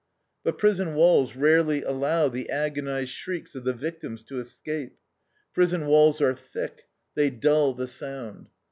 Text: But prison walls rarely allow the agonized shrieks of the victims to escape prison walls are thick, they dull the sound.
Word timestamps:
But 0.43 0.57
prison 0.57 0.95
walls 0.95 1.35
rarely 1.35 1.83
allow 1.83 2.27
the 2.27 2.49
agonized 2.49 3.11
shrieks 3.11 3.53
of 3.53 3.65
the 3.65 3.73
victims 3.73 4.23
to 4.23 4.39
escape 4.39 4.97
prison 5.53 5.85
walls 5.85 6.19
are 6.21 6.33
thick, 6.33 6.85
they 7.13 7.29
dull 7.29 7.75
the 7.75 7.85
sound. 7.85 8.47